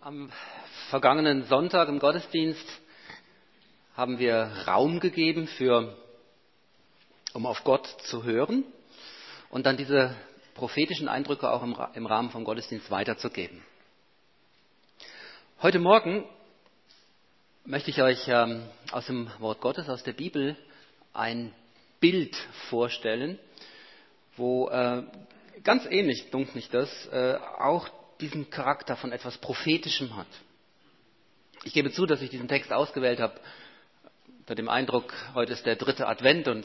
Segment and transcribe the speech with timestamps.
[0.00, 0.30] Am
[0.90, 2.64] vergangenen Sonntag im Gottesdienst
[3.96, 5.96] haben wir Raum gegeben für,
[7.32, 8.62] um auf Gott zu hören
[9.50, 10.14] und dann diese
[10.54, 13.60] prophetischen Eindrücke auch im, Rahmen vom Gottesdienst weiterzugeben.
[15.62, 16.24] Heute Morgen
[17.64, 20.56] möchte ich euch ähm, aus dem Wort Gottes, aus der Bibel,
[21.12, 21.52] ein
[21.98, 22.36] Bild
[22.70, 23.36] vorstellen,
[24.36, 25.02] wo äh,
[25.64, 27.90] ganz ähnlich, dunkt mich das, äh, auch
[28.20, 30.26] diesen Charakter von etwas Prophetischem hat.
[31.64, 33.40] Ich gebe zu, dass ich diesen Text ausgewählt habe
[34.40, 36.64] unter dem Eindruck, heute ist der dritte Advent und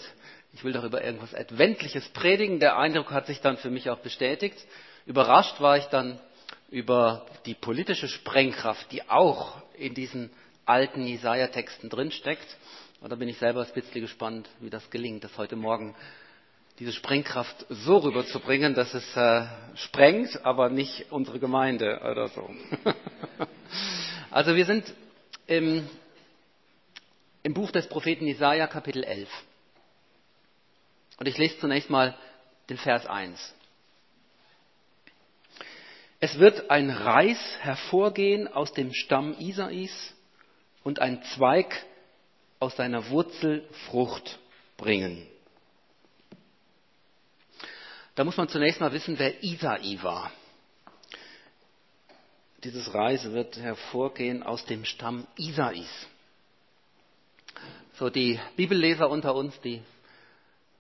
[0.54, 2.60] ich will doch über irgendwas Adventliches predigen.
[2.60, 4.58] Der Eindruck hat sich dann für mich auch bestätigt.
[5.06, 6.20] Überrascht war ich dann
[6.70, 10.30] über die politische Sprengkraft, die auch in diesen
[10.66, 12.56] alten Jesaja-Texten drinsteckt.
[13.02, 15.94] Und da bin ich selber bisschen gespannt, wie das gelingt, das heute Morgen
[16.80, 19.46] diese Sprengkraft so rüberzubringen, dass es äh,
[19.76, 22.50] sprengt, aber nicht unsere Gemeinde oder so.
[24.32, 24.92] also wir sind
[25.46, 25.88] im,
[27.44, 29.30] im Buch des Propheten Jesaja, Kapitel 11.
[31.20, 32.18] Und ich lese zunächst mal
[32.70, 33.54] den Vers 1.
[36.20, 40.16] Es wird ein Reis hervorgehen aus dem Stamm Isais
[40.84, 41.86] und ein Zweig
[42.60, 44.40] aus seiner Wurzel Frucht
[44.78, 45.28] bringen.
[48.16, 50.32] Da muss man zunächst mal wissen, wer Isai war.
[52.64, 56.08] Dieses Reis wird hervorgehen aus dem Stamm Isais.
[57.94, 59.82] So, die Bibelleser unter uns, die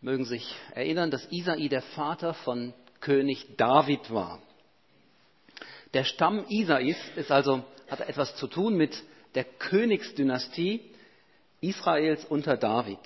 [0.02, 4.40] mögen sich erinnern, dass Isai der Vater von König David war.
[5.94, 9.04] Der Stamm Isais ist also, hat etwas zu tun mit
[9.36, 10.82] der Königsdynastie
[11.62, 13.00] Israels unter David.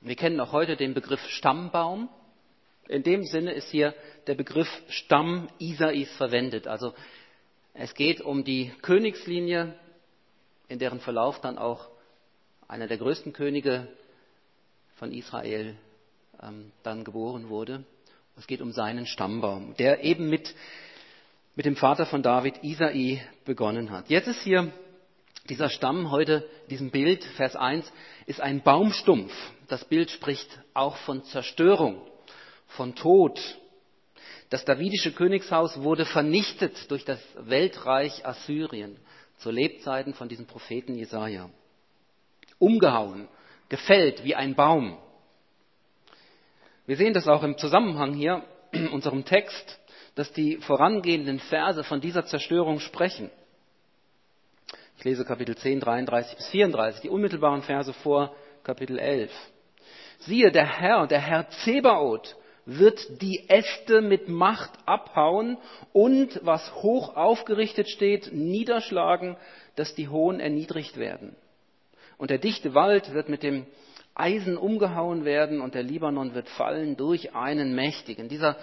[0.00, 2.08] Wir kennen auch heute den Begriff Stammbaum.
[2.88, 3.94] In dem Sinne ist hier
[4.26, 6.66] der Begriff Stamm Isais verwendet.
[6.66, 6.94] Also
[7.74, 9.74] es geht um die Königslinie,
[10.68, 11.88] in deren Verlauf dann auch
[12.66, 13.88] einer der größten Könige
[14.96, 15.76] von Israel
[16.42, 17.84] ähm, dann geboren wurde.
[18.36, 20.54] Es geht um seinen Stammbaum, der eben mit,
[21.56, 24.08] mit dem Vater von David, Isai, begonnen hat.
[24.08, 24.72] Jetzt ist hier
[25.48, 27.90] dieser Stamm heute, diesem Bild, Vers 1,
[28.26, 29.32] ist ein Baumstumpf.
[29.66, 32.00] Das Bild spricht auch von Zerstörung
[32.68, 33.40] von Tod.
[34.50, 38.96] Das davidische Königshaus wurde vernichtet durch das Weltreich Assyrien
[39.38, 41.50] zu Lebzeiten von diesem Propheten Jesaja.
[42.58, 43.28] Umgehauen,
[43.68, 44.98] gefällt wie ein Baum.
[46.86, 48.42] Wir sehen das auch im Zusammenhang hier
[48.72, 49.78] in unserem Text,
[50.14, 53.30] dass die vorangehenden Verse von dieser Zerstörung sprechen.
[54.96, 58.34] Ich lese Kapitel 10, 33 bis 34, die unmittelbaren Verse vor
[58.64, 59.30] Kapitel 11.
[60.20, 62.36] Siehe, der Herr, der Herr Zebaoth,
[62.70, 65.56] wird die Äste mit Macht abhauen
[65.94, 69.38] und, was hoch aufgerichtet steht, niederschlagen,
[69.74, 71.34] dass die Hohen erniedrigt werden.
[72.18, 73.66] Und der dichte Wald wird mit dem
[74.14, 78.28] Eisen umgehauen werden und der Libanon wird fallen durch einen Mächtigen.
[78.28, 78.56] Dieser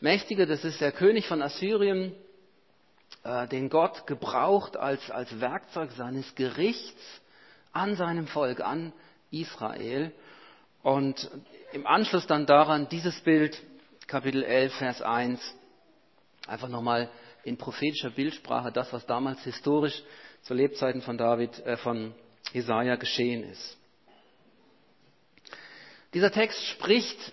[0.00, 2.14] Mächtige, das ist der König von Assyrien,
[3.24, 7.20] äh, den Gott gebraucht als, als Werkzeug seines Gerichts
[7.72, 8.94] an seinem Volk, an
[9.30, 10.12] Israel.
[10.82, 11.30] Und
[11.72, 13.60] im Anschluss dann daran dieses Bild,
[14.06, 15.40] Kapitel 11, Vers 1,
[16.46, 17.10] einfach nochmal
[17.44, 20.02] in prophetischer Bildsprache das, was damals historisch
[20.42, 22.14] zu Lebzeiten von David, äh, von
[22.52, 23.76] Jesaja geschehen ist.
[26.14, 27.32] Dieser Text spricht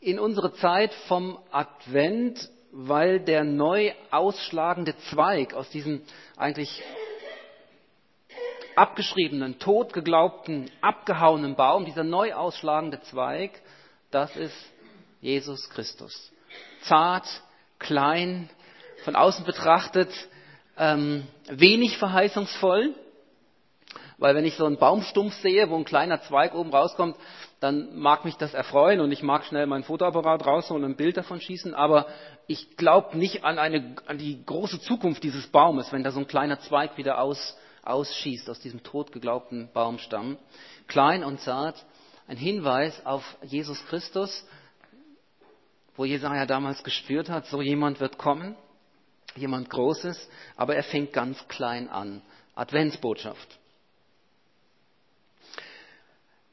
[0.00, 6.02] in unsere Zeit vom Advent, weil der neu ausschlagende Zweig aus diesem
[6.36, 6.82] eigentlich
[8.76, 13.60] abgeschriebenen, totgeglaubten, abgehauenen Baum, dieser neu ausschlagende Zweig,
[14.10, 14.56] das ist
[15.20, 16.32] Jesus Christus.
[16.82, 17.26] Zart,
[17.78, 18.48] klein,
[19.04, 20.10] von außen betrachtet,
[20.76, 22.94] ähm, wenig verheißungsvoll,
[24.18, 27.16] weil wenn ich so einen Baumstumpf sehe, wo ein kleiner Zweig oben rauskommt,
[27.60, 31.16] dann mag mich das erfreuen und ich mag schnell meinen Fotoapparat rausholen und ein Bild
[31.16, 32.06] davon schießen, aber
[32.46, 36.26] ich glaube nicht an, eine, an die große Zukunft dieses Baumes, wenn da so ein
[36.26, 40.38] kleiner Zweig wieder aus, ausschießt aus diesem totgeglaubten Baumstamm.
[40.86, 41.84] Klein und zart,
[42.26, 44.46] ein Hinweis auf Jesus Christus,
[45.96, 48.56] wo Jesaja damals gespürt hat, so jemand wird kommen,
[49.36, 52.22] jemand Großes, aber er fängt ganz klein an.
[52.54, 53.58] Adventsbotschaft.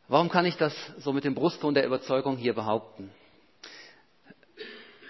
[0.07, 3.11] Warum kann ich das so mit dem Brustton der Überzeugung hier behaupten?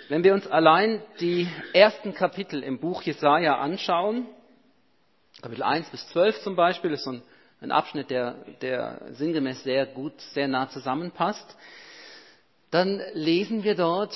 [0.09, 4.27] Wenn wir uns allein die ersten Kapitel im Buch Jesaja anschauen,
[5.41, 7.23] Kapitel 1 bis 12 zum Beispiel, ist so ein,
[7.61, 11.57] ein Abschnitt, der, der sinngemäß sehr gut, sehr nah zusammenpasst.
[12.69, 14.15] Dann lesen wir dort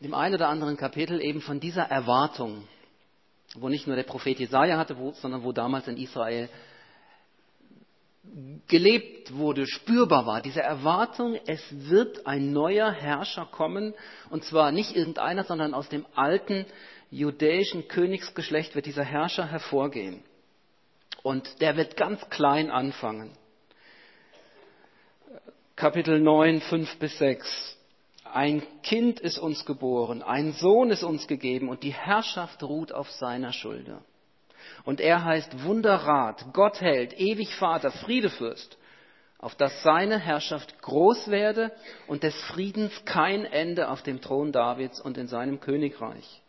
[0.00, 2.66] dem einen oder anderen Kapitel eben von dieser Erwartung,
[3.54, 6.48] wo nicht nur der Prophet Jesaja hatte, wo, sondern wo damals in Israel
[8.68, 10.40] gelebt wurde, spürbar war.
[10.40, 13.94] Diese Erwartung, es wird ein neuer Herrscher kommen,
[14.30, 16.66] und zwar nicht irgendeiner, sondern aus dem alten
[17.10, 20.22] judäischen Königsgeschlecht wird dieser Herrscher hervorgehen.
[21.22, 23.30] Und der wird ganz klein anfangen.
[25.76, 27.76] Kapitel 9, 5 bis 6.
[28.24, 33.10] Ein Kind ist uns geboren, ein Sohn ist uns gegeben und die Herrschaft ruht auf
[33.12, 34.02] seiner Schulter.
[34.84, 38.76] Und er heißt Wunderrat, Gottheld, ewig Vater, Friedefürst,
[39.38, 41.70] auf dass seine Herrschaft groß werde
[42.06, 46.42] und des Friedens kein Ende auf dem Thron Davids und in seinem Königreich.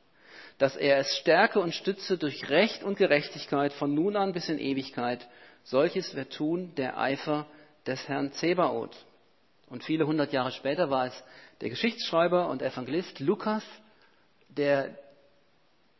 [0.57, 4.59] Dass er es stärke und stütze durch Recht und Gerechtigkeit von nun an bis in
[4.59, 5.27] Ewigkeit.
[5.63, 7.45] Solches wird tun der Eifer
[7.85, 8.95] des Herrn Zebaoth.
[9.67, 11.23] Und viele hundert Jahre später war es
[11.61, 13.63] der Geschichtsschreiber und Evangelist Lukas,
[14.47, 14.97] der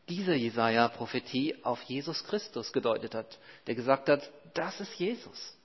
[0.09, 3.37] diese Jesaja-Prophetie auf Jesus Christus gedeutet hat,
[3.67, 5.57] der gesagt hat, das ist Jesus.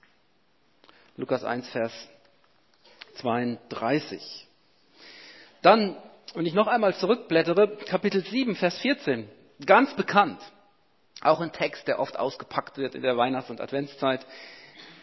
[1.17, 1.93] Lukas 1, Vers
[3.17, 4.47] 32.
[5.63, 5.97] Dann,
[6.35, 9.29] wenn ich noch einmal zurückblättere, Kapitel 7, Vers 14,
[9.67, 10.41] ganz bekannt,
[11.21, 14.25] auch ein Text, der oft ausgepackt wird in der Weihnachts- und Adventszeit.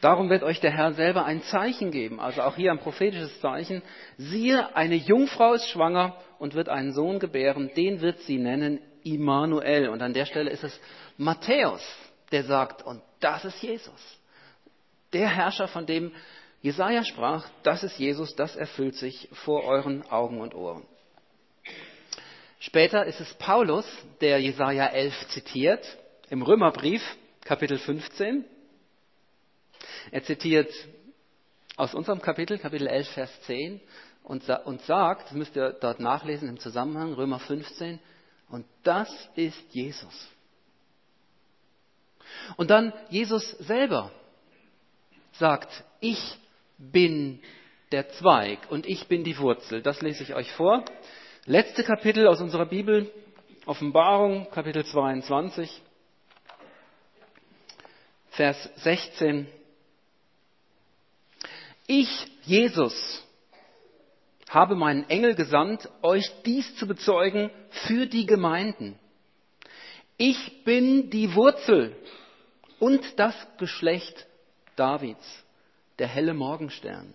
[0.02, 3.84] Darum wird euch der Herr selber ein Zeichen geben, also auch hier ein prophetisches Zeichen.
[4.18, 8.80] Siehe, eine Jungfrau ist schwanger und wird einen Sohn gebären, den wird sie nennen
[9.14, 9.90] Immanuel.
[9.90, 10.80] Und an der Stelle ist es
[11.18, 11.82] Matthäus,
[12.32, 14.20] der sagt, und das ist Jesus.
[15.14, 16.12] Der Herrscher, von dem
[16.62, 20.86] Jesaja sprach, das ist Jesus, das erfüllt sich vor euren Augen und Ohren.
[22.60, 23.86] Später ist es Paulus,
[24.20, 25.86] der Jesaja 11 zitiert,
[26.30, 27.02] im Römerbrief,
[27.46, 28.44] Kapitel 15.
[30.12, 30.74] Er zitiert
[31.78, 33.80] aus unserem Kapitel, Kapitel 11, Vers 10,
[34.24, 34.44] und,
[34.82, 38.00] sagt, das müsst ihr dort nachlesen im Zusammenhang, Römer 15,
[38.50, 40.30] und das ist Jesus.
[42.56, 44.12] Und dann Jesus selber
[45.34, 46.38] sagt, ich
[46.78, 47.42] bin
[47.92, 49.82] der Zweig und ich bin die Wurzel.
[49.82, 50.84] Das lese ich euch vor.
[51.46, 53.12] Letzte Kapitel aus unserer Bibel,
[53.66, 55.82] Offenbarung, Kapitel 22,
[58.32, 59.48] Vers 16.
[61.88, 62.10] Ich,
[62.44, 63.26] Jesus,
[64.50, 68.98] habe meinen Engel gesandt, euch dies zu bezeugen für die Gemeinden.
[70.18, 71.96] Ich bin die Wurzel
[72.80, 74.26] und das Geschlecht
[74.76, 75.44] Davids,
[76.00, 77.14] der helle Morgenstern.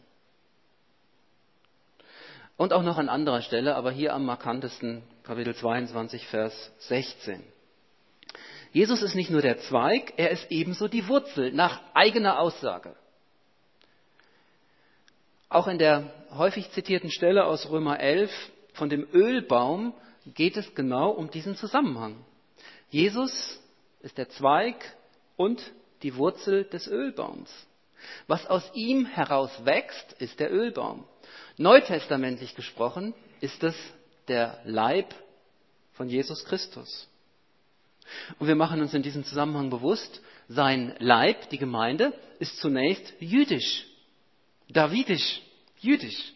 [2.56, 7.42] Und auch noch an anderer Stelle, aber hier am markantesten, Kapitel 22, Vers 16.
[8.72, 12.94] Jesus ist nicht nur der Zweig, er ist ebenso die Wurzel, nach eigener Aussage.
[15.52, 18.30] Auch in der häufig zitierten Stelle aus Römer 11
[18.72, 19.92] von dem Ölbaum
[20.24, 22.24] geht es genau um diesen Zusammenhang.
[22.88, 23.60] Jesus
[24.00, 24.76] ist der Zweig
[25.36, 25.62] und
[26.02, 27.50] die Wurzel des Ölbaums.
[28.26, 31.04] Was aus ihm heraus wächst, ist der Ölbaum.
[31.58, 33.12] Neutestamentlich gesprochen
[33.42, 33.76] ist es
[34.28, 35.14] der Leib
[35.92, 37.10] von Jesus Christus.
[38.38, 43.91] Und wir machen uns in diesem Zusammenhang bewusst, sein Leib, die Gemeinde, ist zunächst jüdisch
[44.72, 45.42] davidisch,
[45.78, 46.32] jüdisch.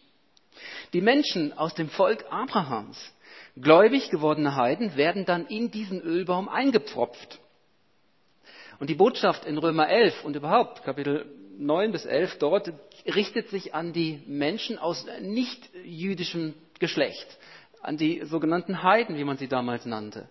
[0.93, 2.97] Die Menschen aus dem Volk Abrahams,
[3.59, 7.39] gläubig gewordene Heiden, werden dann in diesen Ölbaum eingepfropft.
[8.79, 11.25] Und die Botschaft in Römer 11 und überhaupt Kapitel
[11.57, 12.73] 9 bis 11 dort
[13.07, 17.25] richtet sich an die Menschen aus nicht jüdischem Geschlecht,
[17.81, 20.29] an die sogenannten Heiden, wie man sie damals nannte.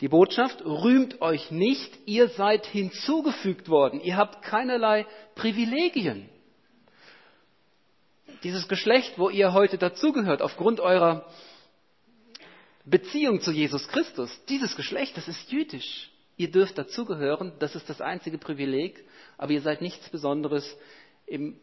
[0.00, 6.28] Die Botschaft, rühmt euch nicht, ihr seid hinzugefügt worden, ihr habt keinerlei Privilegien
[8.42, 11.26] dieses Geschlecht, wo ihr heute dazugehört, aufgrund eurer
[12.84, 16.10] Beziehung zu Jesus Christus, dieses Geschlecht, das ist jüdisch.
[16.36, 19.04] Ihr dürft dazugehören, das ist das einzige Privileg,
[19.38, 20.76] aber ihr seid nichts Besonderes
[21.26, 21.58] im,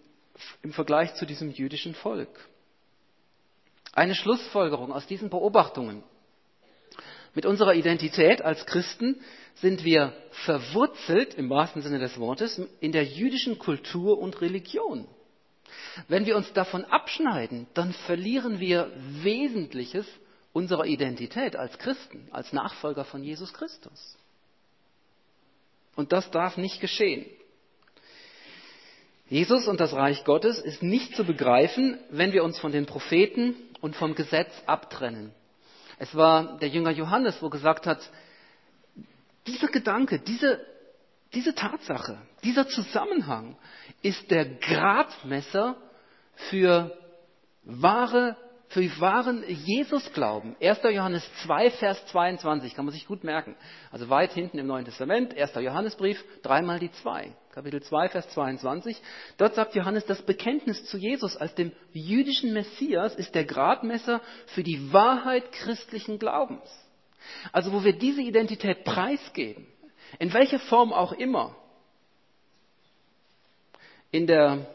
[0.62, 2.30] im Vergleich zu diesem jüdischen Volk.
[3.94, 6.04] Eine Schlussfolgerung aus diesen Beobachtungen.
[7.34, 9.22] Mit unserer Identität als Christen
[9.56, 15.08] sind wir verwurzelt, im wahrsten Sinne des Wortes, in der jüdischen Kultur und Religion.
[16.08, 18.92] Wenn wir uns davon abschneiden, dann verlieren wir
[19.24, 20.06] Wesentliches
[20.54, 24.18] unserer Identität als Christen, als Nachfolger von Jesus Christus.
[25.96, 27.26] Und das darf nicht geschehen.
[29.30, 33.56] Jesus und das Reich Gottes ist nicht zu begreifen, wenn wir uns von den Propheten
[33.80, 35.32] und vom Gesetz abtrennen.
[36.00, 38.10] Es war der Jünger Johannes, wo gesagt hat,
[39.48, 40.60] dieser Gedanke, diese
[41.34, 43.58] diese Tatsache, dieser Zusammenhang
[44.02, 45.78] ist der Gradmesser
[46.50, 46.98] für
[47.64, 48.36] wahre
[48.72, 50.56] für wahren Jesus glauben.
[50.62, 50.80] 1.
[50.84, 53.56] Johannes 2, Vers 22, kann man sich gut merken.
[53.92, 55.56] Also weit hinten im Neuen Testament, 1.
[55.56, 57.36] Johannesbrief, dreimal die 2.
[57.52, 58.96] Kapitel 2, Vers 22.
[59.38, 64.64] Dort sagt Johannes, das Bekenntnis zu Jesus als dem jüdischen Messias ist der Gradmesser für
[64.64, 66.64] die Wahrheit christlichen Glaubens.
[67.52, 69.68] Also wo wir diese Identität preisgeben,
[70.20, 71.56] in welcher Form auch immer,
[74.12, 74.66] in der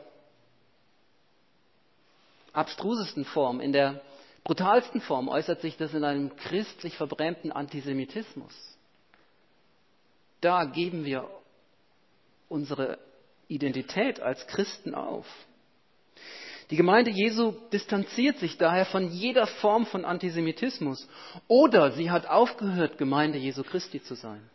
[2.52, 4.00] abstrusesten Form, in der
[4.45, 8.55] brutalsten Form äußert sich das in einem christlich verbrämten Antisemitismus.
[10.40, 11.28] Da geben wir
[12.49, 12.99] unsere
[13.49, 15.26] Identität als Christen auf.
[16.71, 21.09] Die Gemeinde Jesu distanziert sich daher von jeder Form von Antisemitismus
[21.47, 24.49] oder sie hat aufgehört, Gemeinde Jesu Christi zu sein.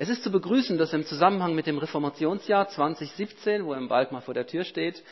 [0.00, 4.22] Es ist zu begrüßen, dass im Zusammenhang mit dem Reformationsjahr 2017, wo er bald mal
[4.22, 5.02] vor der Tür steht,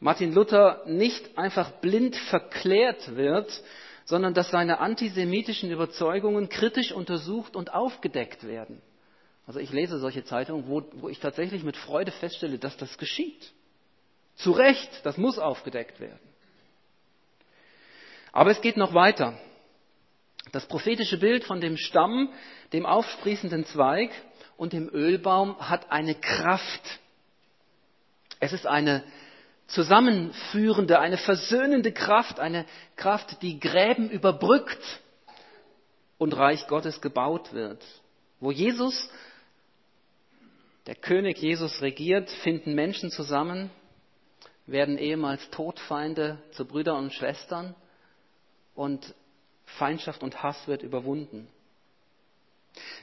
[0.00, 3.62] Martin Luther nicht einfach blind verklärt wird,
[4.06, 8.80] sondern dass seine antisemitischen Überzeugungen kritisch untersucht und aufgedeckt werden.
[9.46, 13.52] Also ich lese solche Zeitungen, wo, wo ich tatsächlich mit Freude feststelle, dass das geschieht.
[14.36, 16.18] Zu Recht, das muss aufgedeckt werden.
[18.32, 19.34] Aber es geht noch weiter.
[20.52, 22.28] Das prophetische Bild von dem Stamm,
[22.72, 24.10] dem aufsprießenden Zweig
[24.56, 27.00] und dem Ölbaum hat eine Kraft.
[28.38, 29.02] Es ist eine
[29.66, 32.66] zusammenführende, eine versöhnende Kraft, eine
[32.96, 35.00] Kraft, die Gräben überbrückt
[36.18, 37.82] und Reich Gottes gebaut wird.
[38.38, 39.08] Wo Jesus,
[40.86, 43.70] der König Jesus regiert, finden Menschen zusammen,
[44.66, 47.74] werden ehemals Todfeinde zu Brüdern und Schwestern
[48.74, 49.14] und
[49.78, 51.48] Feindschaft und Hass wird überwunden.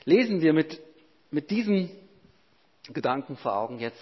[0.04, 0.80] Lesen wir mit,
[1.30, 1.90] mit diesem
[2.92, 4.00] Gedanken vor Augen jetzt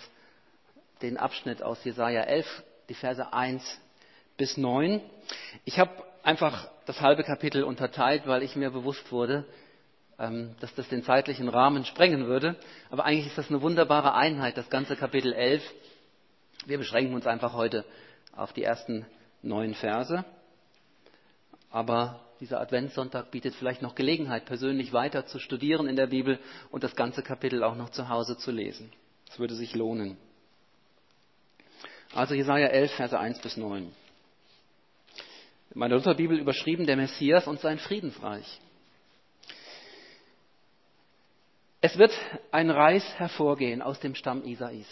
[1.03, 2.47] den Abschnitt aus Jesaja 11,
[2.89, 3.81] die Verse 1
[4.37, 5.01] bis 9.
[5.65, 5.91] Ich habe
[6.23, 9.45] einfach das halbe Kapitel unterteilt, weil ich mir bewusst wurde,
[10.19, 12.57] ähm, dass das den zeitlichen Rahmen sprengen würde.
[12.91, 15.63] Aber eigentlich ist das eine wunderbare Einheit, das ganze Kapitel 11.
[16.67, 17.85] Wir beschränken uns einfach heute
[18.35, 19.07] auf die ersten
[19.43, 20.25] neun Verse.
[21.71, 26.39] Aber dieser Adventssonntag bietet vielleicht noch Gelegenheit, persönlich weiter zu studieren in der Bibel
[26.71, 28.93] und das ganze Kapitel auch noch zu Hause zu lesen.
[29.29, 30.17] Es würde sich lohnen.
[32.15, 33.93] Also Jesaja 11, Verse 1 bis 9.
[35.71, 38.61] In meiner Lutherbibel überschrieben der Messias und sein Friedensreich.
[41.81, 42.13] Es wird
[42.51, 44.87] ein Reis hervorgehen aus dem Stamm Isais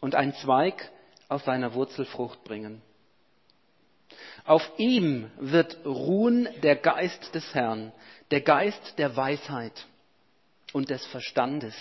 [0.00, 0.90] und ein Zweig
[1.28, 2.82] aus seiner Wurzel Frucht bringen.
[4.44, 7.92] Auf ihm wird ruhen der Geist des Herrn,
[8.30, 9.86] der Geist der Weisheit
[10.72, 11.74] und des Verstandes,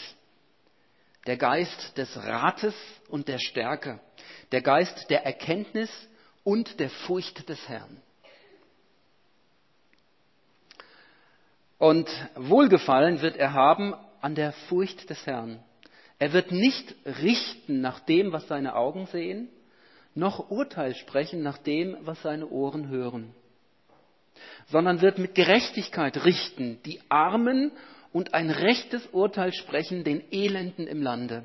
[1.27, 2.75] der Geist des Rates
[3.09, 3.99] und der Stärke,
[4.51, 5.89] der Geist der Erkenntnis
[6.43, 8.01] und der Furcht des Herrn.
[11.77, 15.63] Und Wohlgefallen wird er haben an der Furcht des Herrn.
[16.19, 19.49] Er wird nicht richten nach dem, was seine Augen sehen,
[20.15, 23.33] noch Urteil sprechen nach dem, was seine Ohren hören,
[24.67, 27.71] sondern wird mit Gerechtigkeit richten die Armen
[28.11, 31.43] und ein rechtes Urteil sprechen den Elenden im Lande.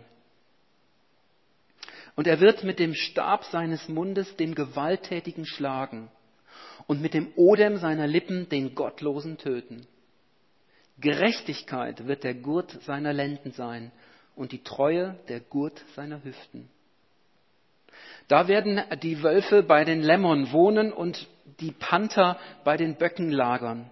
[2.17, 6.09] Und er wird mit dem Stab seines Mundes den Gewalttätigen schlagen
[6.87, 9.87] und mit dem Odem seiner Lippen den Gottlosen töten.
[10.99, 13.93] Gerechtigkeit wird der Gurt seiner Lenden sein
[14.35, 16.71] und die Treue der Gurt seiner Hüften.
[18.29, 21.29] Da werden die Wölfe bei den Lämmern wohnen und
[21.61, 23.89] die Panther bei den Böcken lagern.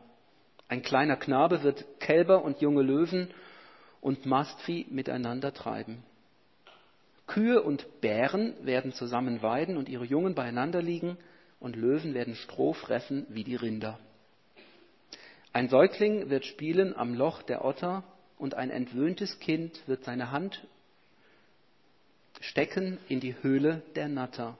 [0.68, 3.28] Ein kleiner Knabe wird Kälber und junge Löwen
[4.00, 6.02] und Mastvieh miteinander treiben.
[7.26, 11.16] Kühe und Bären werden zusammen weiden und ihre Jungen beieinander liegen,
[11.60, 13.98] und Löwen werden Stroh fressen wie die Rinder.
[15.54, 18.02] Ein Säugling wird spielen am Loch der Otter,
[18.36, 20.66] und ein entwöhntes Kind wird seine Hand
[22.40, 24.58] stecken in die Höhle der Natter.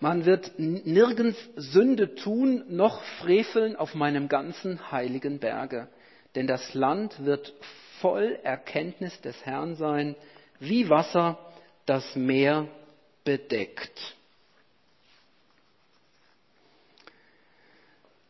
[0.00, 5.88] Man wird nirgends Sünde tun, noch freveln auf meinem ganzen heiligen Berge.
[6.34, 7.52] Denn das Land wird
[8.00, 10.14] voll Erkenntnis des Herrn sein,
[10.60, 11.38] wie Wasser
[11.86, 12.68] das Meer
[13.24, 14.14] bedeckt.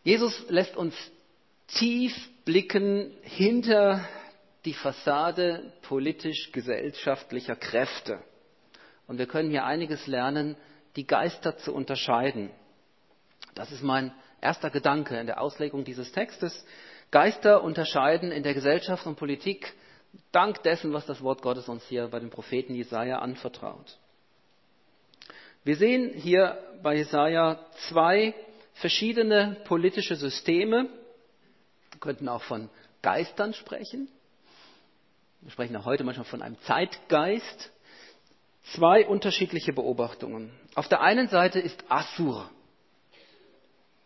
[0.05, 0.95] Jesus lässt uns
[1.69, 4.09] tief blicken hinter
[4.69, 8.23] die Fassade politisch-gesellschaftlicher Kräfte.
[9.07, 10.57] Und wir können hier einiges lernen,
[10.95, 12.51] die Geister zu unterscheiden.
[13.55, 16.67] Das ist mein erster Gedanke in der Auslegung dieses Textes.
[17.11, 19.73] Geister unterscheiden in der Gesellschaft und Politik
[20.33, 23.97] dank dessen, was das Wort Gottes uns hier bei dem Propheten Jesaja anvertraut.
[25.65, 27.59] Wir sehen hier bei Jesaja
[27.89, 28.35] zwei
[28.75, 30.91] verschiedene politische Systeme.
[31.91, 32.69] Wir könnten auch von
[33.01, 34.09] Geistern sprechen.
[35.41, 37.71] Wir sprechen auch heute manchmal von einem Zeitgeist.
[38.75, 40.51] Zwei unterschiedliche Beobachtungen.
[40.75, 42.51] Auf der einen Seite ist Assur,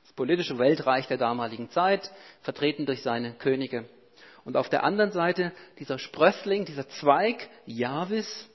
[0.02, 2.10] das politische Weltreich der damaligen Zeit,
[2.42, 3.88] vertreten durch seine Könige.
[4.44, 8.48] Und auf der anderen Seite dieser Sprössling, dieser Zweig, Javis,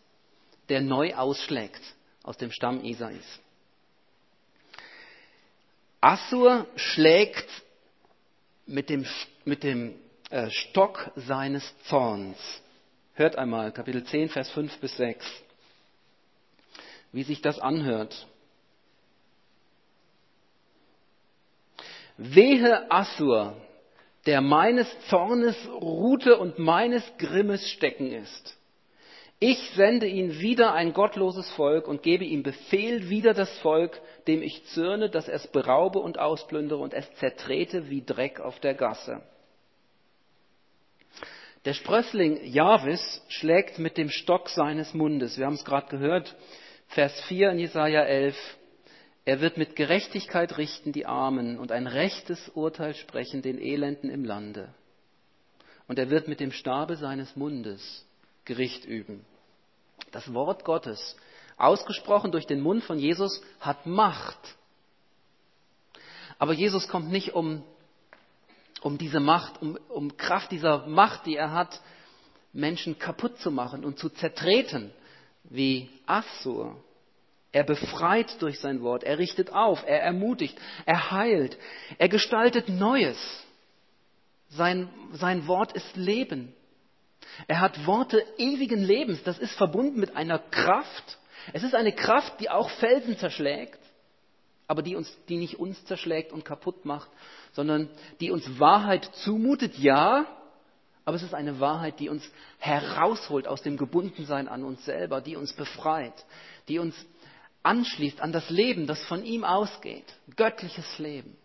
[0.70, 1.82] der neu ausschlägt
[2.24, 3.40] aus dem Stamm Isais.
[6.00, 7.50] Assur schlägt
[8.66, 9.06] mit dem,
[9.46, 9.96] mit dem
[10.30, 12.38] äh, Stock seines Zorns.
[13.18, 15.26] Hört einmal Kapitel 10, Vers 5 bis 6,
[17.12, 18.28] wie sich das anhört.
[22.18, 23.58] Wehe Assur,
[24.28, 28.56] der meines Zornes Rute und meines Grimmes Stecken ist.
[29.40, 34.44] Ich sende ihn wieder ein gottloses Volk und gebe ihm Befehl wieder das Volk, dem
[34.44, 38.76] ich zürne, dass er es beraube und ausplündere und es zertrete wie Dreck auf der
[38.76, 39.24] Gasse.
[41.68, 45.38] Der Sprössling Javis schlägt mit dem Stock seines Mundes.
[45.38, 46.34] Wir haben es gerade gehört,
[46.88, 48.38] Vers 4 in Jesaja 11.
[49.26, 54.24] Er wird mit Gerechtigkeit richten die Armen und ein rechtes Urteil sprechen den Elenden im
[54.24, 54.70] Lande.
[55.90, 58.06] Und er wird mit dem Stabe seines Mundes
[58.46, 59.26] Gericht üben.
[60.14, 61.18] Das Wort Gottes,
[61.58, 64.40] ausgesprochen durch den Mund von Jesus, hat Macht.
[66.40, 67.62] Aber Jesus kommt nicht um,
[68.82, 71.82] um diese Macht, um, um Kraft dieser Macht, die er hat,
[72.54, 74.92] Menschen kaputt zu machen und zu zertreten,
[75.44, 76.76] wie Assur.
[77.52, 81.58] Er befreit durch sein Wort, er richtet auf, er ermutigt, er heilt,
[81.98, 83.18] er gestaltet Neues.
[84.50, 86.54] Sein, sein Wort ist Leben.
[87.48, 89.24] Er hat Worte ewigen Lebens.
[89.24, 91.18] Das ist verbunden mit einer Kraft.
[91.54, 93.80] Es ist eine Kraft, die auch Felsen zerschlägt,
[94.68, 97.10] aber die, uns, die nicht uns zerschlägt und kaputt macht,
[97.54, 100.26] sondern die uns Wahrheit zumutet, ja,
[101.06, 105.38] aber es ist eine Wahrheit, die uns herausholt aus dem Gebundensein an uns selber, die
[105.38, 106.26] uns befreit,
[106.68, 106.94] die uns
[107.64, 110.06] anschließt an das Leben, das von ihm ausgeht.
[110.36, 111.38] Göttliches Leben.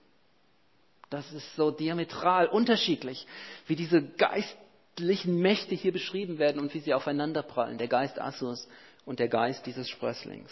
[1.11, 3.27] Das ist so diametral unterschiedlich,
[3.67, 7.79] wie diese geistlichen Mächte hier beschrieben werden und wie sie aufeinanderprallen.
[7.79, 8.67] Der Geist Assurs
[9.05, 10.51] und der Geist dieses Sprösslings.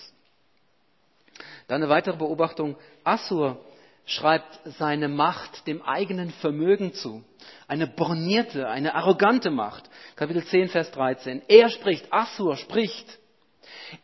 [1.68, 2.76] Dann eine weitere Beobachtung.
[3.05, 3.64] Assur
[4.07, 7.22] schreibt seine Macht dem eigenen Vermögen zu.
[7.68, 9.88] Eine bornierte, eine arrogante Macht.
[10.16, 11.42] Kapitel 10, Vers 13.
[11.48, 13.18] Er spricht, Assur spricht,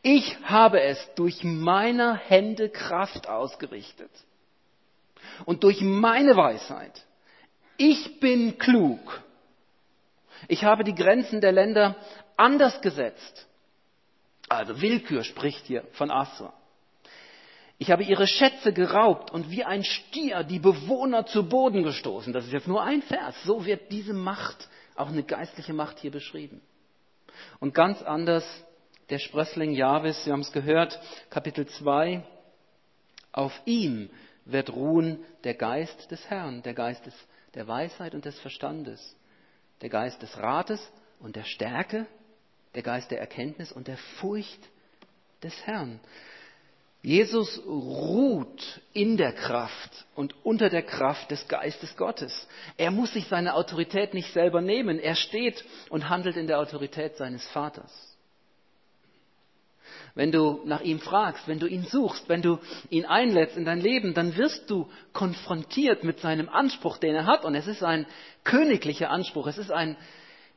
[0.03, 4.11] ich habe es durch meine Hände Kraft ausgerichtet
[5.45, 7.05] und durch meine Weisheit.
[7.77, 9.23] Ich bin klug.
[10.49, 11.97] Ich habe die Grenzen der Länder
[12.37, 13.47] anders gesetzt.
[14.49, 16.53] Also Willkür spricht hier von Assur.
[17.79, 22.33] Ich habe ihre Schätze geraubt und wie ein Stier die Bewohner zu Boden gestoßen.
[22.33, 23.35] Das ist jetzt nur ein Vers.
[23.45, 26.63] So wird diese Macht, auch eine geistliche Macht hier beschrieben.
[27.61, 28.45] Und ganz anders
[29.11, 32.25] der Sprössling Javis, Sie haben es gehört, Kapitel 2,
[33.33, 34.09] auf ihm
[34.47, 37.15] wird ruhen der Geist des Herrn, der Geist des,
[37.55, 39.17] der Weisheit und des Verstandes,
[39.83, 40.81] der Geist des Rates
[41.21, 42.07] und der Stärke,
[42.75, 44.61] der Geist der Erkenntnis und der Furcht
[45.43, 46.01] des Herrn.
[47.07, 52.49] Jesus ruht in der Kraft und unter der Kraft des Geistes Gottes.
[52.79, 54.99] Er muss sich seine Autorität nicht selber nehmen.
[54.99, 57.93] Er steht und handelt in der Autorität seines Vaters
[60.17, 63.81] wenn du nach ihm fragst, wenn du ihn suchst, wenn du ihn einlädst in dein
[63.83, 67.45] Leben, dann wirst du konfrontiert mit seinem Anspruch, den er hat.
[67.45, 68.07] Und es ist ein
[68.43, 69.47] königlicher Anspruch.
[69.47, 69.95] Es ist ein,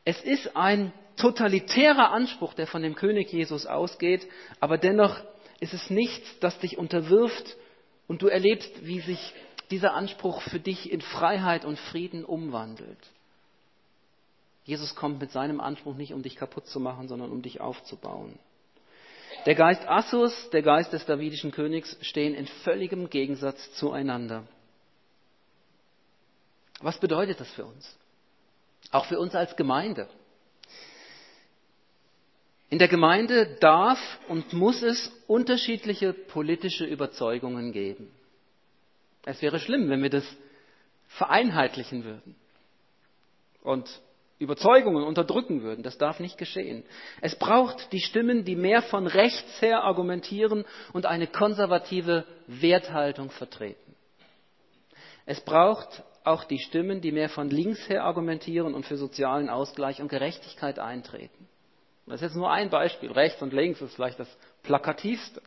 [0.06, 4.26] es ist ein totalitärer Anspruch, der von dem König Jesus ausgeht.
[4.62, 5.22] Aber dennoch
[5.60, 7.58] ist es nichts, das dich unterwirft
[8.08, 9.34] und du erlebst, wie sich
[9.72, 12.98] dieser Anspruch für dich in Freiheit und Frieden umwandelt.
[14.64, 18.38] Jesus kommt mit seinem Anspruch nicht, um dich kaputt zu machen, sondern um dich aufzubauen.
[19.46, 24.44] Der Geist Assus, der Geist des davidischen Königs stehen in völligem Gegensatz zueinander.
[26.82, 27.98] Was bedeutet das für uns?
[28.92, 30.08] Auch für uns als Gemeinde.
[32.70, 38.12] In der Gemeinde darf und muss es unterschiedliche politische Überzeugungen geben.
[39.26, 40.26] Es wäre schlimm, wenn wir das
[41.08, 42.36] vereinheitlichen würden
[43.64, 43.90] und
[44.38, 45.84] Überzeugungen unterdrücken würden.
[45.84, 46.84] Das darf nicht geschehen.
[47.22, 53.96] Es braucht die Stimmen, die mehr von rechts her argumentieren und eine konservative Werthaltung vertreten.
[55.26, 60.02] Es braucht auch die Stimmen, die mehr von links her argumentieren und für sozialen Ausgleich
[60.02, 61.49] und Gerechtigkeit eintreten.
[62.10, 63.12] Das ist jetzt nur ein Beispiel.
[63.12, 64.28] Rechts und links ist vielleicht das
[64.64, 65.44] plakativste.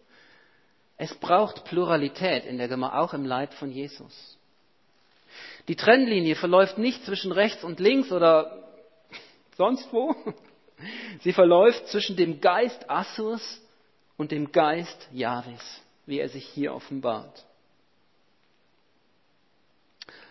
[0.97, 4.39] Es braucht Pluralität in der Gemeinde, auch im Leib von Jesus.
[5.67, 8.63] Die Trennlinie verläuft nicht zwischen rechts und links oder
[9.57, 10.15] sonst wo.
[11.21, 13.61] Sie verläuft zwischen dem Geist Assurs
[14.17, 17.45] und dem Geist Jahwes, wie er sich hier offenbart.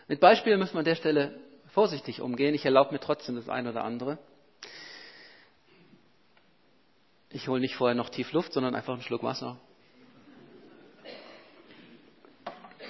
[0.08, 1.38] Mit Beispielen müssen wir an der Stelle
[1.74, 2.54] vorsichtig umgehen.
[2.56, 4.18] Ich erlaube mir trotzdem das eine oder andere.
[7.34, 9.58] Ich hole nicht vorher noch tief Luft, sondern einfach einen Schluck Wasser.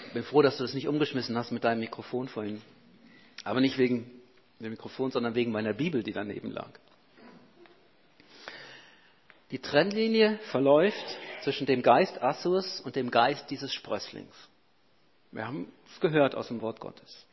[0.08, 2.62] Ich bin froh, dass du das nicht umgeschmissen hast mit deinem Mikrofon vorhin.
[3.44, 4.10] Aber nicht wegen
[4.60, 6.72] dem Mikrofon, sondern wegen meiner Bibel, die daneben lag.
[9.52, 14.36] Die Trennlinie verläuft zwischen dem Geist Assurs und dem Geist dieses Sprösslings.
[15.32, 17.26] Wir haben es gehört aus dem Wort Gottes.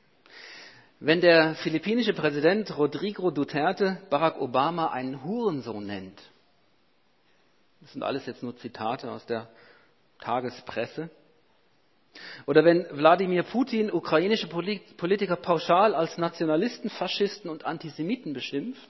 [1.01, 6.21] Wenn der philippinische Präsident Rodrigo Duterte Barack Obama einen Hurensohn nennt,
[7.81, 9.49] das sind alles jetzt nur Zitate aus der
[10.21, 11.11] Tagespresse,
[12.47, 18.89] oder wenn Wladimir Putin ukrainische Politiker pauschal als Nationalisten, Faschisten und Antisemiten beschimpft,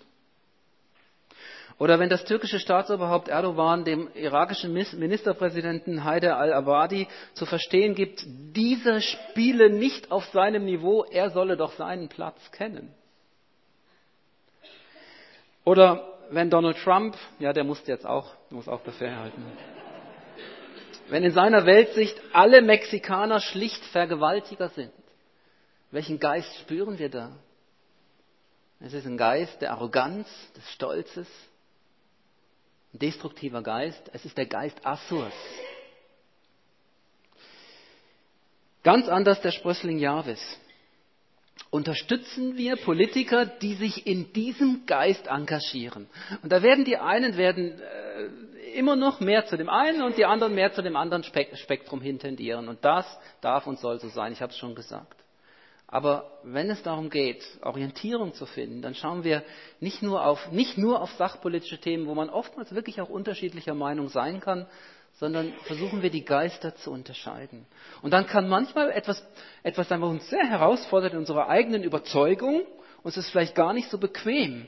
[1.78, 9.00] oder wenn das türkische Staatsoberhaupt Erdogan dem irakischen Ministerpräsidenten Haider al-Abadi zu verstehen gibt, dieser
[9.00, 12.92] spiele nicht auf seinem Niveau, er solle doch seinen Platz kennen.
[15.64, 19.44] Oder wenn Donald Trump, ja, der muss jetzt auch, muss auch dafür herhalten.
[21.08, 24.92] Wenn in seiner Weltsicht alle Mexikaner schlicht Vergewaltiger sind,
[25.90, 27.32] welchen Geist spüren wir da?
[28.80, 31.26] Es ist ein Geist der Arroganz, des Stolzes,
[32.94, 34.02] ein destruktiver Geist.
[34.12, 35.32] Es ist der Geist Assurs.
[38.84, 40.40] Ganz anders der Sprössling Jahwes.
[41.70, 46.08] Unterstützen wir Politiker, die sich in diesem Geist engagieren.
[46.42, 50.24] Und da werden die einen werden äh, immer noch mehr zu dem einen und die
[50.24, 52.68] anderen mehr zu dem anderen Spektrum hintendieren.
[52.68, 53.06] Und das
[53.40, 54.32] darf und soll so sein.
[54.32, 55.18] Ich habe es schon gesagt.
[55.90, 59.42] Aber wenn es darum geht, Orientierung zu finden, dann schauen wir
[59.80, 64.08] nicht nur, auf, nicht nur auf sachpolitische Themen, wo man oftmals wirklich auch unterschiedlicher Meinung
[64.10, 64.66] sein kann,
[65.18, 67.66] sondern versuchen wir die Geister zu unterscheiden.
[68.02, 69.24] Und dann kann manchmal etwas,
[69.62, 72.62] etwas sein, was uns sehr herausfordert in unserer eigenen Überzeugung,
[73.02, 74.66] uns ist vielleicht gar nicht so bequem.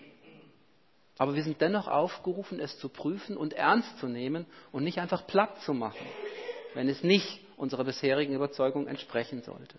[1.18, 5.26] Aber wir sind dennoch aufgerufen, es zu prüfen und ernst zu nehmen und nicht einfach
[5.26, 6.06] platt zu machen,
[6.74, 9.76] wenn es nicht unserer bisherigen Überzeugung entsprechen sollte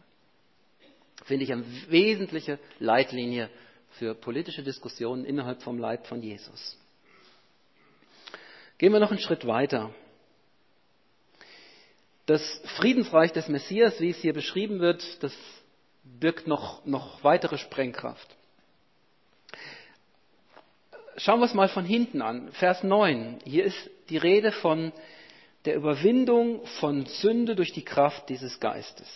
[1.26, 3.50] finde ich eine wesentliche Leitlinie
[3.92, 6.78] für politische Diskussionen innerhalb vom Leib von Jesus.
[8.78, 9.94] Gehen wir noch einen Schritt weiter.
[12.26, 12.42] Das
[12.78, 15.34] Friedensreich des Messias, wie es hier beschrieben wird, das
[16.04, 18.36] birgt noch, noch weitere Sprengkraft.
[21.18, 22.52] Schauen wir es mal von hinten an.
[22.54, 23.40] Vers 9.
[23.44, 24.92] Hier ist die Rede von
[25.66, 29.08] der Überwindung von Sünde durch die Kraft dieses Geistes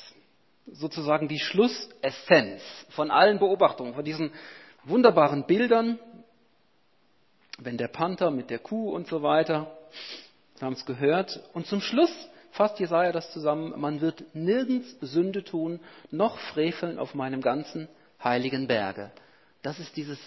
[0.71, 4.31] sozusagen die Schlussessenz von allen Beobachtungen, von diesen
[4.83, 5.99] wunderbaren Bildern,
[7.57, 9.77] wenn der Panther mit der Kuh und so weiter,
[10.57, 11.41] wir haben es gehört.
[11.53, 12.11] Und zum Schluss
[12.55, 17.87] fasst Jesaja das zusammen, man wird nirgends Sünde tun, noch freveln auf meinem ganzen
[18.23, 19.11] heiligen Berge.
[19.61, 20.19] Das ist dieses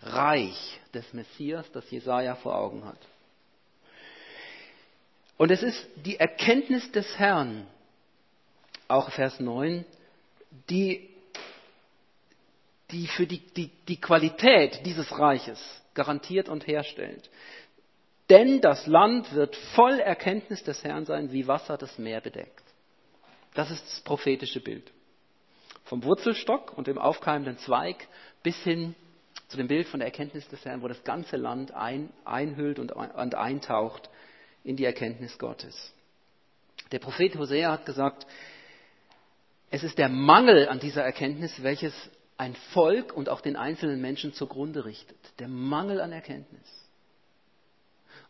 [0.00, 2.98] Reich des Messias, das Jesaja vor Augen hat.
[5.36, 7.66] Und es ist die Erkenntnis des Herrn,
[8.86, 9.84] auch Vers 9,
[10.70, 11.08] die,
[12.92, 15.60] die für die, die, die Qualität dieses Reiches
[15.94, 17.28] garantiert und herstellt.
[18.30, 22.62] Denn das Land wird voll Erkenntnis des Herrn sein, wie Wasser das Meer bedeckt.
[23.54, 24.90] Das ist das prophetische Bild.
[25.84, 28.08] Vom Wurzelstock und dem aufkeimenden Zweig
[28.42, 28.94] bis hin
[29.48, 32.92] zu dem Bild von der Erkenntnis des Herrn, wo das ganze Land ein, einhüllt und,
[32.92, 34.08] und eintaucht
[34.64, 35.92] in die Erkenntnis Gottes.
[36.92, 38.26] Der Prophet Hosea hat gesagt,
[39.70, 41.94] es ist der Mangel an dieser Erkenntnis, welches
[42.36, 45.18] ein Volk und auch den einzelnen Menschen zugrunde richtet.
[45.38, 46.83] Der Mangel an Erkenntnis.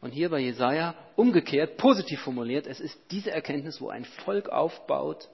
[0.04, 5.30] Und hier bei Jesaja umgekehrt, positiv formuliert, es ist diese Erkenntnis, wo ein Volk aufbaut,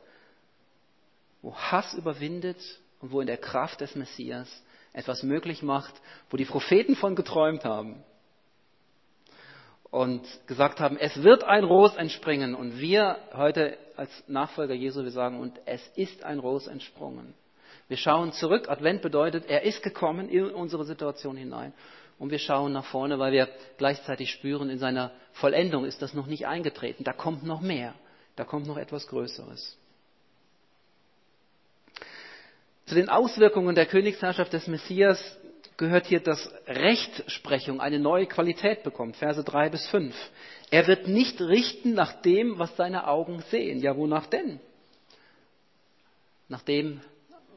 [1.42, 2.56] wo Hass überwindet
[3.00, 4.48] und wo in der Kraft des Messias
[4.92, 5.92] etwas möglich macht,
[6.30, 8.04] wo die Propheten von geträumt haben
[9.90, 12.54] und gesagt haben, es wird ein Ros entspringen.
[12.54, 17.34] Und wir heute als Nachfolger Jesu, wir sagen, und es ist ein Ros entsprungen.
[17.88, 18.68] Wir schauen zurück.
[18.68, 21.72] Advent bedeutet, er ist gekommen in unsere Situation hinein.
[22.20, 26.26] Und wir schauen nach vorne, weil wir gleichzeitig spüren, in seiner Vollendung ist das noch
[26.26, 27.02] nicht eingetreten.
[27.02, 27.94] Da kommt noch mehr.
[28.36, 29.78] Da kommt noch etwas Größeres.
[32.84, 35.18] Zu den Auswirkungen der Königsherrschaft des Messias
[35.78, 40.14] gehört hier, dass Rechtsprechung eine neue Qualität bekommt, Verse 3 bis 5.
[40.70, 43.80] Er wird nicht richten nach dem, was seine Augen sehen.
[43.80, 44.60] Ja, wonach denn?
[46.48, 47.00] Nach dem,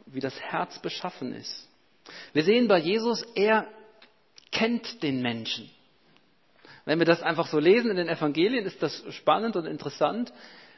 [0.06, 1.68] wie das Herz beschaffen ist.
[2.32, 3.68] Wir sehen bei Jesus, er
[4.54, 5.70] kennt den Menschen.
[6.86, 10.34] Wenn wir das einfach so lesen in den Evangelien, ist das spannend und interessant.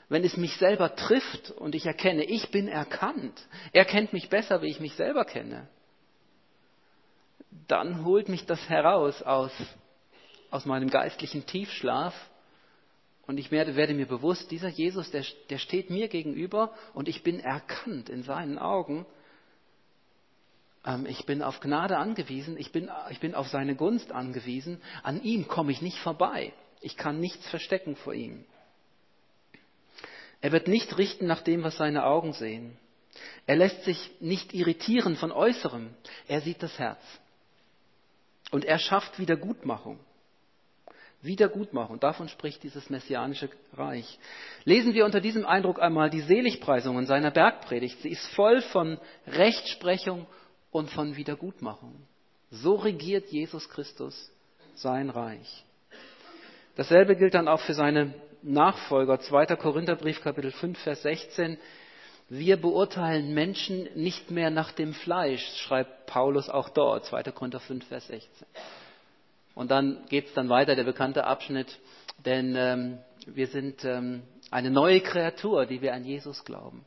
[0.07, 4.61] Wenn es mich selber trifft und ich erkenne, ich bin erkannt, er kennt mich besser,
[4.61, 5.67] wie ich mich selber kenne,
[7.67, 9.51] dann holt mich das heraus aus,
[10.51, 12.13] aus meinem geistlichen Tiefschlaf
[13.25, 17.23] und ich werde, werde mir bewusst, dieser Jesus, der, der steht mir gegenüber und ich
[17.23, 19.07] bin erkannt in seinen Augen
[21.08, 24.82] ich bin auf Gnade angewiesen, ich bin, ich bin auf seine Gunst angewiesen.
[25.02, 26.54] An ihm komme ich nicht vorbei.
[26.82, 28.45] Ich kann nichts verstecken vor ihm.
[30.41, 32.78] Er wird nicht richten nach dem, was seine Augen sehen.
[33.48, 35.89] Er lässt sich nicht irritieren von Äußerem.
[36.28, 37.02] Er sieht das Herz.
[38.52, 40.00] Und er schafft Wiedergutmachung.
[41.21, 44.19] Wiedergutmachung, davon spricht dieses messianische Reich.
[44.65, 48.00] Lesen wir unter diesem Eindruck einmal die Seligpreisungen seiner Bergpredigt.
[48.04, 50.28] Sie ist voll von Rechtsprechung
[50.75, 51.95] und von Wiedergutmachung.
[52.51, 54.29] So regiert Jesus Christus
[54.75, 55.63] sein Reich.
[56.75, 59.21] Dasselbe gilt dann auch für seine Nachfolger.
[59.21, 59.55] 2.
[59.55, 61.57] Korintherbrief, Kapitel 5, Vers 16.
[62.27, 67.23] Wir beurteilen Menschen nicht mehr nach dem Fleisch, schreibt Paulus auch dort, 2.
[67.31, 68.45] Korinther 5, Vers 16.
[69.53, 71.79] Und dann geht es dann weiter, der bekannte Abschnitt,
[72.25, 76.85] denn ähm, wir sind ähm, eine neue Kreatur, die wir an Jesus glauben.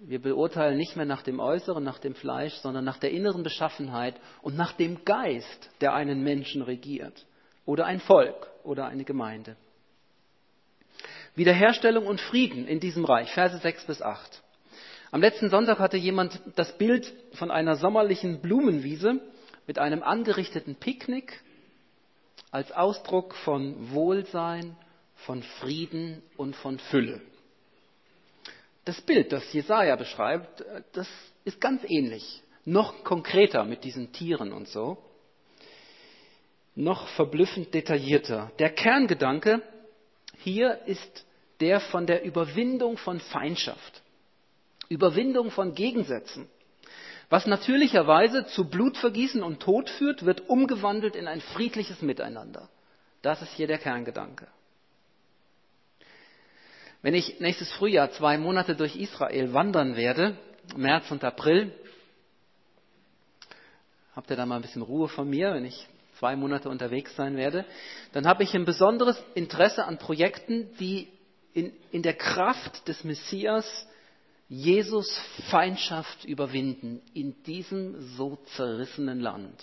[0.00, 4.16] Wir beurteilen nicht mehr nach dem Äußeren, nach dem Fleisch, sondern nach der inneren Beschaffenheit
[4.42, 7.26] und nach dem Geist, der einen Menschen regiert
[7.64, 9.56] oder ein Volk oder eine Gemeinde.
[11.36, 14.42] Wiederherstellung und Frieden in diesem Reich, Verse 6 bis 8.
[15.10, 19.20] Am letzten Sonntag hatte jemand das Bild von einer sommerlichen Blumenwiese
[19.66, 21.40] mit einem angerichteten Picknick
[22.50, 24.76] als Ausdruck von Wohlsein,
[25.16, 27.20] von Frieden und von Fülle.
[28.84, 31.08] Das Bild, das Jesaja beschreibt, das
[31.44, 32.42] ist ganz ähnlich.
[32.64, 34.98] Noch konkreter mit diesen Tieren und so.
[36.74, 38.50] Noch verblüffend detaillierter.
[38.58, 39.62] Der Kerngedanke
[40.38, 41.24] hier ist
[41.60, 44.02] der von der Überwindung von Feindschaft.
[44.88, 46.48] Überwindung von Gegensätzen.
[47.30, 52.68] Was natürlicherweise zu Blutvergießen und Tod führt, wird umgewandelt in ein friedliches Miteinander.
[53.22, 54.46] Das ist hier der Kerngedanke.
[57.04, 60.38] Wenn ich nächstes Frühjahr zwei Monate durch Israel wandern werde,
[60.74, 61.70] März und April,
[64.16, 65.86] habt ihr da mal ein bisschen Ruhe von mir, wenn ich
[66.18, 67.66] zwei Monate unterwegs sein werde,
[68.12, 71.08] dann habe ich ein besonderes Interesse an Projekten, die
[71.52, 73.86] in, in der Kraft des Messias
[74.48, 75.14] Jesus
[75.50, 79.62] Feindschaft überwinden in diesem so zerrissenen Land.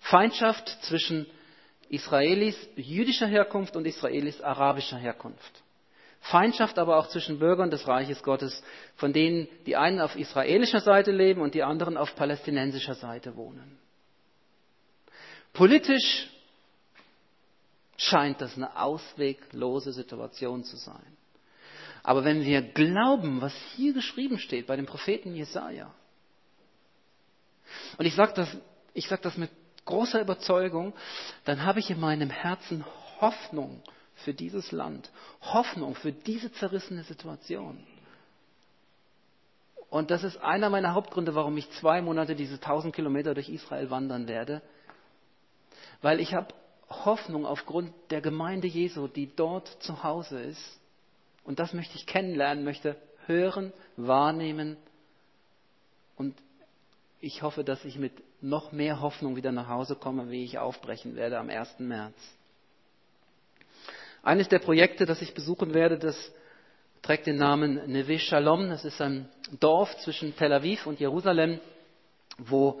[0.00, 1.26] Feindschaft zwischen
[1.90, 5.61] Israelis jüdischer Herkunft und Israelis arabischer Herkunft.
[6.22, 8.62] Feindschaft aber auch zwischen Bürgern des Reiches Gottes,
[8.94, 13.76] von denen die einen auf israelischer Seite leben und die anderen auf palästinensischer Seite wohnen.
[15.52, 16.30] Politisch
[17.96, 21.16] scheint das eine ausweglose Situation zu sein.
[22.04, 25.92] Aber wenn wir glauben, was hier geschrieben steht bei dem Propheten Jesaja,
[27.98, 28.56] und ich sage das,
[28.94, 29.50] ich sag das mit
[29.86, 30.94] großer Überzeugung,
[31.44, 32.84] dann habe ich in meinem Herzen
[33.20, 33.82] Hoffnung
[34.22, 37.78] für dieses Land, Hoffnung für diese zerrissene Situation.
[39.90, 43.90] Und das ist einer meiner Hauptgründe, warum ich zwei Monate diese tausend Kilometer durch Israel
[43.90, 44.62] wandern werde.
[46.00, 46.54] Weil ich habe
[46.88, 50.80] Hoffnung aufgrund der Gemeinde Jesu, die dort zu Hause ist.
[51.44, 54.76] Und das möchte ich kennenlernen, möchte hören, wahrnehmen.
[56.16, 56.34] Und
[57.20, 61.16] ich hoffe, dass ich mit noch mehr Hoffnung wieder nach Hause komme, wie ich aufbrechen
[61.16, 61.78] werde am 1.
[61.78, 62.14] März.
[64.22, 66.32] Eines der Projekte, das ich besuchen werde, das
[67.02, 68.68] trägt den Namen Neve Shalom.
[68.70, 71.58] Das ist ein Dorf zwischen Tel Aviv und Jerusalem,
[72.38, 72.80] wo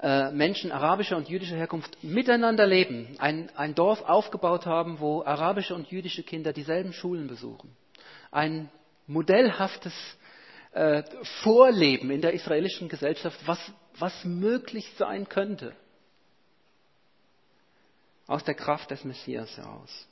[0.00, 3.16] äh, Menschen arabischer und jüdischer Herkunft miteinander leben.
[3.18, 7.76] Ein, ein Dorf aufgebaut haben, wo arabische und jüdische Kinder dieselben Schulen besuchen.
[8.30, 8.70] Ein
[9.08, 9.94] modellhaftes
[10.72, 11.02] äh,
[11.42, 13.58] Vorleben in der israelischen Gesellschaft, was,
[13.98, 15.74] was möglich sein könnte.
[18.28, 20.06] Aus der Kraft des Messias heraus.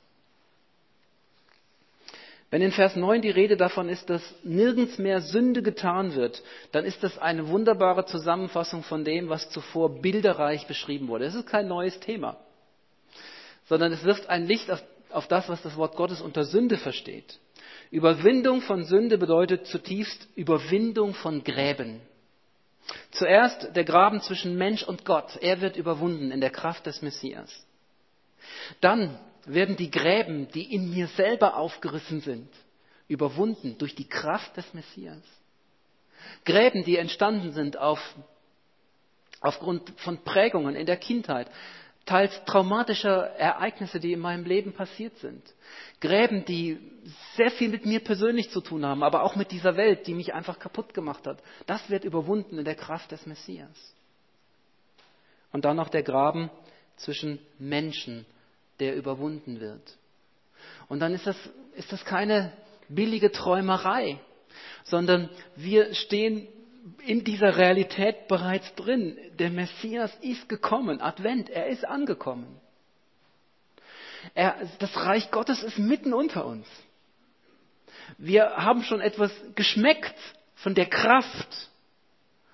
[2.51, 6.85] Wenn in Vers 9 die Rede davon ist, dass nirgends mehr Sünde getan wird, dann
[6.85, 11.25] ist das eine wunderbare Zusammenfassung von dem, was zuvor bilderreich beschrieben wurde.
[11.25, 12.37] Es ist kein neues Thema,
[13.65, 17.39] sondern es wirft ein Licht auf, auf das, was das Wort Gottes unter Sünde versteht.
[17.91, 22.01] Überwindung von Sünde bedeutet zutiefst Überwindung von Gräben.
[23.11, 25.37] Zuerst der Graben zwischen Mensch und Gott.
[25.41, 27.65] Er wird überwunden in der Kraft des Messias.
[28.81, 32.49] Dann werden die Gräben, die in mir selber aufgerissen sind,
[33.07, 35.21] überwunden durch die Kraft des Messias.
[36.43, 37.99] Gräben, die entstanden sind auf,
[39.41, 41.47] aufgrund von Prägungen in der Kindheit,
[42.05, 45.43] teils traumatischer Ereignisse, die in meinem Leben passiert sind.
[45.99, 46.79] Gräben, die
[47.35, 50.33] sehr viel mit mir persönlich zu tun haben, aber auch mit dieser Welt, die mich
[50.33, 51.39] einfach kaputt gemacht hat.
[51.65, 53.93] Das wird überwunden in der Kraft des Messias.
[55.51, 56.49] Und dann noch der Graben
[56.97, 58.25] zwischen Menschen,
[58.79, 59.97] der überwunden wird.
[60.87, 61.37] Und dann ist das,
[61.75, 62.51] ist das keine
[62.87, 64.19] billige Träumerei,
[64.83, 66.47] sondern wir stehen
[67.05, 69.17] in dieser Realität bereits drin.
[69.39, 72.59] Der Messias ist gekommen, Advent, er ist angekommen.
[74.33, 76.67] Er, das Reich Gottes ist mitten unter uns.
[78.17, 80.15] Wir haben schon etwas geschmeckt
[80.55, 81.69] von der Kraft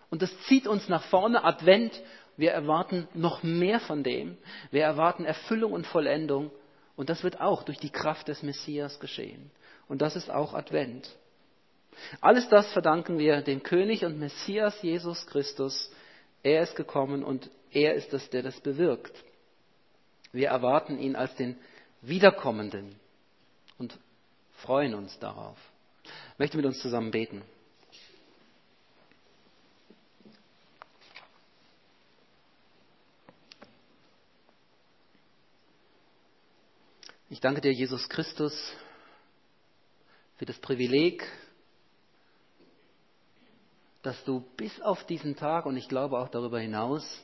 [0.09, 1.93] und das zieht uns nach vorne, Advent.
[2.37, 4.37] Wir erwarten noch mehr von dem.
[4.71, 6.51] Wir erwarten Erfüllung und Vollendung
[6.95, 9.51] und das wird auch durch die Kraft des Messias geschehen.
[9.87, 11.09] Und das ist auch Advent.
[12.21, 15.91] Alles das verdanken wir dem König und Messias Jesus Christus.
[16.43, 19.11] Er ist gekommen und er ist es, der das bewirkt.
[20.31, 21.57] Wir erwarten ihn als den
[22.01, 22.95] Wiederkommenden
[23.77, 23.97] und
[24.57, 25.57] freuen uns darauf.
[26.03, 27.41] Ich möchte mit uns zusammen beten.
[37.31, 38.53] Ich danke dir, Jesus Christus,
[40.35, 41.25] für das Privileg,
[44.01, 47.23] dass du bis auf diesen Tag und ich glaube auch darüber hinaus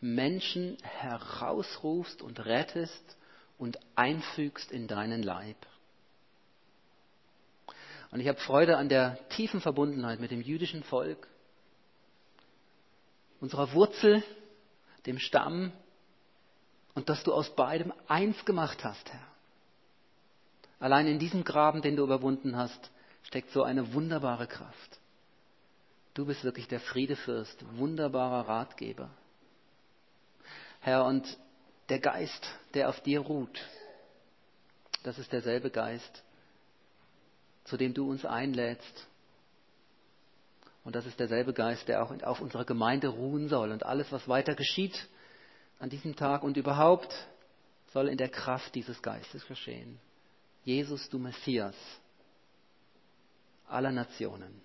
[0.00, 3.16] Menschen herausrufst und rettest
[3.56, 5.58] und einfügst in deinen Leib.
[8.10, 11.28] Und ich habe Freude an der tiefen Verbundenheit mit dem jüdischen Volk,
[13.38, 14.24] unserer Wurzel,
[15.06, 15.70] dem Stamm,
[16.94, 19.26] und dass du aus beidem eins gemacht hast, Herr.
[20.78, 22.90] Allein in diesem Graben, den du überwunden hast,
[23.22, 24.98] steckt so eine wunderbare Kraft.
[26.14, 29.08] Du bist wirklich der Friedefürst, wunderbarer Ratgeber.
[30.80, 31.38] Herr, und
[31.88, 33.60] der Geist, der auf dir ruht,
[35.04, 36.22] das ist derselbe Geist,
[37.64, 39.06] zu dem du uns einlädst.
[40.84, 43.70] Und das ist derselbe Geist, der auch auf unserer Gemeinde ruhen soll.
[43.70, 45.08] Und alles, was weiter geschieht
[45.82, 47.12] an diesem Tag und überhaupt,
[47.92, 49.98] soll in der Kraft dieses Geistes geschehen.
[50.64, 51.74] Jesus, du Messias
[53.66, 54.62] aller Nationen.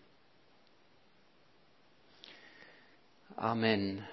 [3.35, 4.05] Amen.